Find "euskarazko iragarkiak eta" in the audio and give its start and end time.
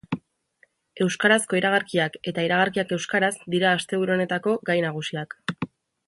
1.05-2.45